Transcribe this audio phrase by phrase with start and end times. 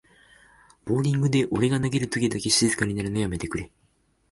[0.83, 3.71] ボーリングで俺が投げるときだけ静かになるのやめてくれ